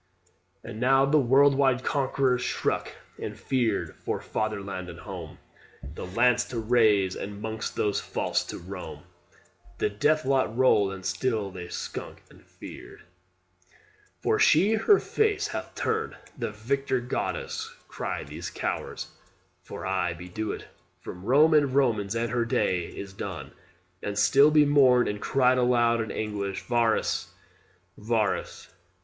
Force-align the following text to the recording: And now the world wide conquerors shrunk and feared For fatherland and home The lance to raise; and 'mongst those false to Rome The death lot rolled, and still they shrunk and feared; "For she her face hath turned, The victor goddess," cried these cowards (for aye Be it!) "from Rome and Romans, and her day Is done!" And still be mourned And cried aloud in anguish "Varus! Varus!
And 0.63 0.79
now 0.79 1.05
the 1.05 1.19
world 1.19 1.53
wide 1.53 1.83
conquerors 1.83 2.41
shrunk 2.41 2.95
and 3.19 3.37
feared 3.39 3.95
For 3.97 4.19
fatherland 4.19 4.89
and 4.89 5.01
home 5.01 5.37
The 5.93 6.07
lance 6.07 6.43
to 6.45 6.57
raise; 6.57 7.15
and 7.15 7.39
'mongst 7.39 7.75
those 7.75 7.99
false 7.99 8.43
to 8.45 8.57
Rome 8.57 9.03
The 9.77 9.91
death 9.91 10.25
lot 10.25 10.57
rolled, 10.57 10.91
and 10.91 11.05
still 11.05 11.51
they 11.51 11.67
shrunk 11.67 12.23
and 12.31 12.43
feared; 12.43 13.03
"For 14.23 14.39
she 14.39 14.73
her 14.73 14.97
face 14.97 15.49
hath 15.49 15.75
turned, 15.75 16.15
The 16.35 16.49
victor 16.49 16.99
goddess," 16.99 17.71
cried 17.87 18.25
these 18.25 18.49
cowards 18.49 19.09
(for 19.61 19.85
aye 19.85 20.13
Be 20.13 20.33
it!) 20.35 20.65
"from 20.99 21.25
Rome 21.25 21.53
and 21.53 21.75
Romans, 21.75 22.15
and 22.15 22.31
her 22.31 22.43
day 22.45 22.85
Is 22.87 23.13
done!" 23.13 23.51
And 24.01 24.17
still 24.17 24.49
be 24.49 24.65
mourned 24.65 25.07
And 25.07 25.21
cried 25.21 25.59
aloud 25.59 26.01
in 26.01 26.09
anguish 26.11 26.63
"Varus! 26.63 27.35
Varus! 27.99 28.67